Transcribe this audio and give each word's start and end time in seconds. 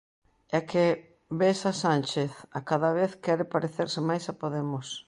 É 0.57 0.59
que 0.69 0.85
ves 1.39 1.59
a 1.71 1.73
Sánchez, 1.83 2.31
a 2.57 2.59
cada 2.69 2.89
vez 2.99 3.11
quere 3.25 3.51
parecerse 3.53 3.99
máis 4.09 4.23
a 4.31 4.33
Podemos. 4.41 4.87